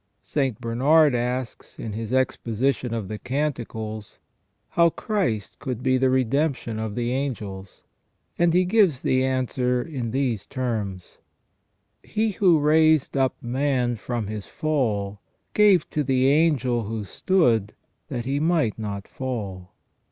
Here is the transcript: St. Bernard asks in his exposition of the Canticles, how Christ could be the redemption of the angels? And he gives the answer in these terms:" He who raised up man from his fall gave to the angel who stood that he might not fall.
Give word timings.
St. 0.23 0.59
Bernard 0.59 1.13
asks 1.13 1.77
in 1.77 1.93
his 1.93 2.11
exposition 2.11 2.91
of 2.91 3.07
the 3.07 3.19
Canticles, 3.19 4.17
how 4.69 4.89
Christ 4.89 5.59
could 5.59 5.83
be 5.83 5.99
the 5.99 6.09
redemption 6.09 6.79
of 6.79 6.95
the 6.95 7.11
angels? 7.11 7.83
And 8.39 8.51
he 8.51 8.65
gives 8.65 9.03
the 9.03 9.23
answer 9.23 9.79
in 9.79 10.09
these 10.09 10.47
terms:" 10.47 11.19
He 12.03 12.31
who 12.31 12.57
raised 12.57 13.15
up 13.15 13.35
man 13.43 13.95
from 13.95 14.25
his 14.25 14.47
fall 14.47 15.19
gave 15.53 15.87
to 15.91 16.03
the 16.03 16.29
angel 16.31 16.85
who 16.85 17.03
stood 17.03 17.75
that 18.07 18.25
he 18.25 18.39
might 18.39 18.79
not 18.79 19.07
fall. 19.07 19.71